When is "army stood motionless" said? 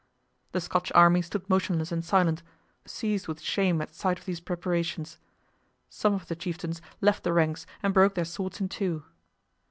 0.95-1.91